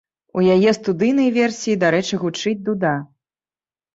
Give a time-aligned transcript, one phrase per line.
[0.39, 2.95] У яе студыйнай версіі, дарэчы, гучыць дуда.